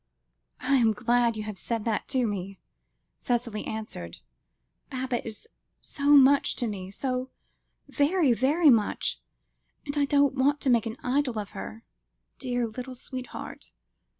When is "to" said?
2.07-2.25, 6.55-6.65, 10.61-10.71